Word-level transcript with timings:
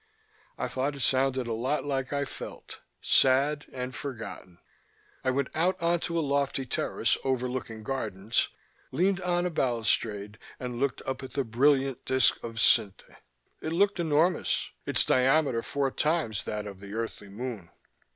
I 0.57 0.67
thought 0.67 0.95
it 0.95 1.01
sounded 1.01 1.45
a 1.45 1.53
lot 1.53 1.85
like 1.85 2.11
I 2.11 2.25
felt: 2.25 2.79
sad 3.03 3.67
and 3.71 3.93
forgotten. 3.95 4.57
I 5.23 5.29
went 5.29 5.49
out 5.53 5.79
onto 5.79 6.17
a 6.17 6.25
lofty 6.27 6.65
terrace 6.65 7.19
overlooking 7.23 7.83
gardens, 7.83 8.49
leaned 8.91 9.21
on 9.21 9.45
a 9.45 9.51
balustrade, 9.51 10.39
and 10.59 10.79
looked 10.79 11.03
up 11.05 11.21
at 11.21 11.33
the 11.33 11.43
brilliant 11.43 12.03
disc 12.03 12.43
of 12.43 12.55
Cinte. 12.59 13.15
It 13.61 13.73
loomed 13.73 13.99
enormous, 13.99 14.71
its 14.87 15.05
diameter 15.05 15.61
four 15.61 15.91
times 15.91 16.45
that 16.45 16.65
of 16.65 16.79
the 16.79 16.95
earthly 16.95 17.29
moon. 17.29 17.69